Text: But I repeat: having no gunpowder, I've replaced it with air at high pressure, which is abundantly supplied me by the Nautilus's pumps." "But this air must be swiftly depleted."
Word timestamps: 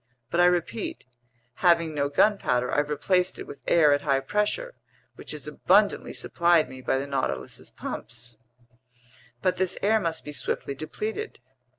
But 0.31 0.39
I 0.39 0.47
repeat: 0.47 1.05
having 1.61 1.93
no 1.93 2.09
gunpowder, 2.09 2.73
I've 2.73 2.89
replaced 2.89 3.37
it 3.37 3.45
with 3.45 3.61
air 3.67 3.93
at 3.93 4.01
high 4.01 4.21
pressure, 4.21 4.73
which 5.13 5.31
is 5.31 5.47
abundantly 5.47 6.11
supplied 6.11 6.67
me 6.69 6.81
by 6.81 6.97
the 6.97 7.05
Nautilus's 7.05 7.69
pumps." 7.69 8.39
"But 9.43 9.57
this 9.57 9.77
air 9.83 9.99
must 9.99 10.25
be 10.25 10.31
swiftly 10.31 10.73
depleted." 10.73 11.37